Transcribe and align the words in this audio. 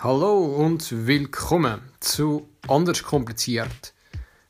Hallo 0.00 0.44
und 0.44 1.08
willkommen 1.08 1.80
zu 1.98 2.48
Anders 2.68 3.02
kompliziert, 3.02 3.92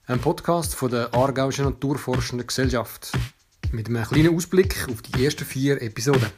einem 0.07 0.21
Podcast 0.21 0.75
von 0.75 0.91
der 0.91 1.15
Aargauischen 1.15 1.65
Naturforschenden 1.65 2.47
Gesellschaft 2.47 3.13
mit 3.73 3.89
einem 3.89 4.05
kleinen 4.05 4.37
Ausblick 4.37 4.87
auf 4.91 5.01
die 5.01 5.25
ersten 5.25 5.47
vier 5.47 5.81
Episoden. 5.81 6.31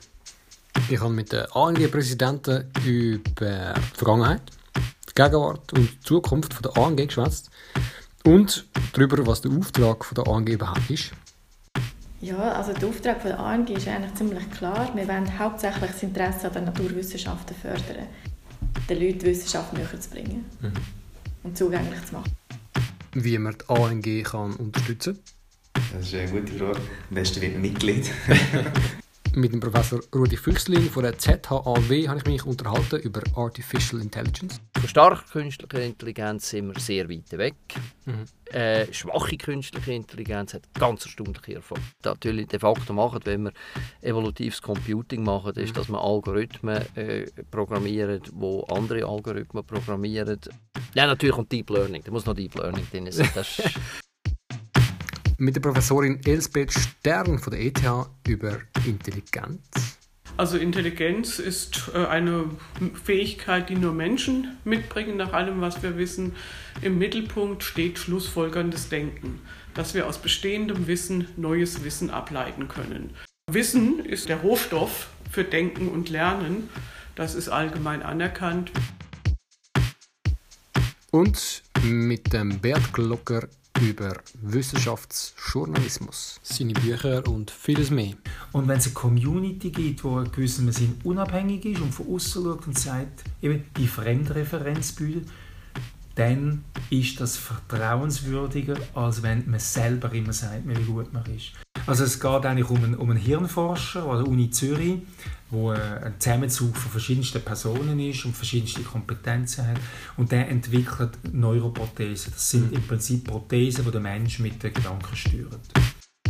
Ich 0.88 1.00
habe 1.00 1.12
mit 1.12 1.32
den 1.32 1.44
ANG-Präsidenten 1.50 2.70
über 2.84 3.74
die 3.80 3.96
Vergangenheit, 3.96 4.42
die 4.76 5.14
Gegenwart 5.16 5.72
und 5.72 5.90
die 5.90 6.00
Zukunft 6.02 6.64
der 6.64 6.80
ANG 6.80 6.94
geschwätzt 6.94 7.50
und 8.24 8.64
darüber, 8.92 9.26
was 9.26 9.40
der 9.40 9.50
Auftrag 9.50 10.06
der 10.14 10.28
ANG 10.28 10.46
überhaupt 10.46 10.88
ist. 10.88 11.10
Ja, 12.20 12.52
also 12.52 12.72
der 12.74 12.88
Auftrag 12.88 13.24
der 13.24 13.40
ANG 13.40 13.66
ist 13.70 13.88
eigentlich 13.88 14.14
ziemlich 14.14 14.48
klar. 14.52 14.88
Wir 14.94 15.08
wollen 15.08 15.36
hauptsächlich 15.36 15.90
das 15.90 16.02
Interesse 16.04 16.46
an 16.46 16.52
den 16.52 16.64
Naturwissenschaften 16.66 17.56
fördern, 17.56 18.06
den 18.90 19.00
Leuten 19.00 19.22
Wissenschaft 19.22 19.72
näher 19.72 20.00
zu 20.00 20.10
bringen 20.10 20.44
mhm. 20.60 20.72
und 21.42 21.56
zugänglich 21.56 22.04
zu 22.04 22.14
machen. 22.14 22.32
Wie 23.12 23.38
man 23.38 23.56
die 23.58 23.68
ANG 23.68 24.22
kann 24.24 24.54
unterstützen 24.54 25.14
kann? 25.14 25.84
Das 25.92 26.06
ist 26.06 26.14
eine 26.14 26.30
gute 26.30 26.52
Frage. 26.52 26.80
Am 27.08 27.14
besten 27.14 27.40
wird 27.40 27.52
man 27.54 27.62
Mitglied. 27.62 28.10
Mit 29.34 29.52
dem 29.52 29.60
Professor 29.60 30.00
Rudi 30.12 30.36
Füchsling 30.36 30.90
von 30.90 31.04
der 31.04 31.16
ZHAW 31.16 32.08
habe 32.08 32.18
ich 32.18 32.24
mich 32.24 32.44
unterhalten 32.44 32.98
über 33.00 33.22
Artificial 33.36 34.02
Intelligence. 34.02 34.60
Von 34.76 34.88
starker 34.88 35.22
künstlicher 35.30 35.84
Intelligenz 35.84 36.50
sind 36.50 36.74
wir 36.74 36.80
sehr 36.80 37.08
weit 37.08 37.30
weg. 37.38 37.54
Mhm. 38.06 38.24
Äh, 38.52 38.92
schwache 38.92 39.36
künstliche 39.36 39.92
Intelligenz 39.92 40.54
hat 40.54 40.62
ganz 40.74 41.04
erstaunliche 41.06 41.54
Erfolge. 41.54 41.84
Natürlich 42.04 42.48
de 42.48 42.58
facto 42.58 42.92
machen, 42.92 43.20
wenn 43.22 43.44
wir 43.44 43.52
evolutives 44.00 44.60
Computing 44.60 45.22
machen, 45.22 45.52
ist, 45.54 45.76
dass 45.76 45.88
man 45.88 46.00
Algorithmen 46.00 46.82
äh, 46.96 47.26
programmieren, 47.52 48.22
wo 48.32 48.62
andere 48.64 49.06
Algorithmen 49.06 49.64
programmieren. 49.64 50.40
Ja, 50.94 51.06
natürlich 51.06 51.36
und 51.36 51.52
Deep 51.52 51.70
Learning. 51.70 52.02
Da 52.04 52.10
muss 52.10 52.26
noch 52.26 52.34
Deep 52.34 52.56
Learning 52.56 52.86
drin 52.90 53.12
sein. 53.12 53.30
Das 53.32 53.62
mit 55.40 55.56
der 55.56 55.62
Professorin 55.62 56.20
Elsbeth 56.24 56.72
Stern 56.72 57.38
von 57.38 57.52
der 57.52 57.62
ETH 57.62 57.82
über 58.28 58.58
Intelligenz. 58.86 59.96
Also 60.36 60.58
Intelligenz 60.58 61.38
ist 61.38 61.90
äh, 61.94 62.04
eine 62.06 62.44
Fähigkeit, 63.04 63.68
die 63.68 63.74
nur 63.74 63.92
Menschen 63.92 64.58
mitbringen, 64.64 65.16
nach 65.16 65.32
allem, 65.32 65.60
was 65.60 65.82
wir 65.82 65.96
wissen. 65.96 66.34
Im 66.82 66.98
Mittelpunkt 66.98 67.62
steht 67.62 67.98
schlussfolgerndes 67.98 68.90
Denken, 68.90 69.40
dass 69.74 69.94
wir 69.94 70.06
aus 70.06 70.18
bestehendem 70.18 70.86
Wissen 70.86 71.28
neues 71.36 71.84
Wissen 71.84 72.10
ableiten 72.10 72.68
können. 72.68 73.10
Wissen 73.50 74.04
ist 74.04 74.28
der 74.28 74.38
Rohstoff 74.38 75.08
für 75.30 75.44
Denken 75.44 75.88
und 75.88 76.10
Lernen. 76.10 76.68
Das 77.16 77.34
ist 77.34 77.48
allgemein 77.48 78.02
anerkannt. 78.02 78.70
Und 81.10 81.62
mit 81.82 82.32
dem 82.32 82.60
Bert 82.60 82.92
Glocker 82.92 83.48
über 83.80 84.16
Wissenschaftsjournalismus, 84.42 86.40
seine 86.42 86.74
Bücher 86.74 87.26
und 87.26 87.50
vieles 87.50 87.90
mehr. 87.90 88.14
Und 88.52 88.68
wenn 88.68 88.78
es 88.78 88.86
eine 88.86 88.94
Community 88.94 89.70
gibt, 89.70 90.02
die 90.02 90.06
in 90.06 90.32
gewissem 90.32 90.70
Sinn 90.72 90.98
unabhängig 91.04 91.64
ist 91.64 91.80
und 91.80 91.92
von 91.92 92.14
außen 92.14 92.44
schaut 92.44 92.66
und 92.66 92.78
sagt, 92.78 93.24
eben 93.42 93.64
die 93.76 93.86
Fremdreferenz 93.86 94.92
bildet, 94.92 95.28
dann 96.14 96.64
ist 96.90 97.20
das 97.20 97.36
vertrauenswürdiger, 97.36 98.76
als 98.94 99.22
wenn 99.22 99.48
man 99.50 99.60
selber 99.60 100.12
immer 100.12 100.32
sagt, 100.32 100.66
wie 100.66 100.82
gut 100.84 101.12
man 101.12 101.24
ist. 101.34 101.52
Also 101.90 102.04
es 102.04 102.20
geht 102.20 102.46
eigentlich 102.46 102.70
um 102.70 102.76
einen, 102.84 102.94
um 102.94 103.10
einen 103.10 103.18
Hirnforscher 103.18 104.04
an 104.04 104.18
der 104.18 104.28
Uni 104.28 104.48
Zürich, 104.48 104.98
wo 105.50 105.70
ein 105.70 106.14
Zusammenzug 106.20 106.76
von 106.76 106.92
verschiedensten 106.92 107.42
Personen 107.42 107.98
ist 107.98 108.24
und 108.24 108.36
verschiedenste 108.36 108.82
Kompetenzen 108.82 109.66
hat. 109.66 109.78
Und 110.16 110.30
der 110.30 110.48
entwickelt 110.48 111.18
Neuroprothesen. 111.32 112.32
Das 112.32 112.48
sind 112.48 112.72
im 112.72 112.86
Prinzip 112.86 113.24
Prothesen, 113.24 113.84
die 113.84 113.90
der 113.90 114.00
Mensch 114.00 114.38
mit 114.38 114.62
den 114.62 114.72
Gedanken 114.72 115.16
steuert. 115.16 115.58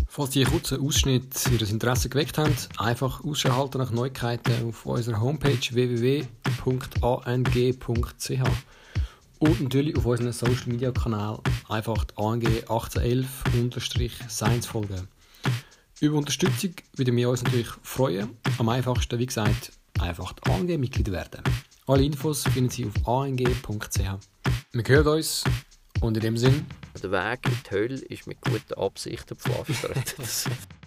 Falls 0.06 0.30
die 0.30 0.44
kurzen 0.44 0.80
Ausschnitt 0.80 1.34
Ihr 1.52 1.68
Interesse 1.68 2.08
geweckt 2.08 2.38
haben, 2.38 2.56
einfach 2.78 3.22
Ausschau 3.22 3.54
halten 3.54 3.76
nach 3.76 3.90
Neuigkeiten 3.90 4.66
auf 4.66 4.86
unserer 4.86 5.20
Homepage 5.20 5.60
www.ang.ch 5.72 6.24
und 9.40 9.60
natürlich 9.60 9.98
auf 9.98 10.06
unseren 10.06 10.32
Social 10.32 10.68
Media 10.68 10.90
Kanal 10.90 11.40
einfach 11.68 12.06
ANG 12.16 12.46
1811-Science 12.66 14.64
folgen. 14.66 15.06
Über 16.00 16.16
Unterstützung 16.16 16.72
würden 16.96 17.14
wir 17.14 17.28
uns 17.28 17.42
natürlich 17.42 17.68
freuen. 17.82 18.30
Am 18.56 18.70
einfachsten, 18.70 19.18
wie 19.18 19.26
gesagt, 19.26 19.72
einfach 19.98 20.34
ANG-Mitglied 20.48 21.12
werden. 21.12 21.42
Alle 21.86 22.02
Infos 22.04 22.44
finden 22.44 22.70
Sie 22.70 22.86
auf 22.86 23.06
ang.ch. 23.06 23.98
Wir 24.72 24.84
hören 24.86 25.06
uns 25.06 25.44
und 26.00 26.16
in 26.16 26.22
dem 26.22 26.38
Sinn. 26.38 26.64
Der 27.02 27.10
Weg 27.12 27.40
in 27.44 27.52
die 27.52 27.70
Hölle 27.70 27.94
ist 27.96 28.26
mit 28.26 28.40
guten 28.40 28.80
Absichten 28.80 29.36
gepflastert. 29.36 30.16